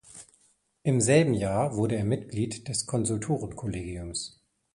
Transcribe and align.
Im 0.81 0.99
selben 0.99 1.35
Jahr 1.35 1.75
wurde 1.77 1.95
er 1.95 2.05
Mitglied 2.05 2.67
des 2.67 2.87
Konsultorenkollegiums. 2.87 4.41